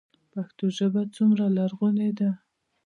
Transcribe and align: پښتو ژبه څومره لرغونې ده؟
پښتو 0.33 0.65
ژبه 0.77 1.01
څومره 1.15 1.45
لرغونې 1.57 2.09
ده؟ 2.19 2.29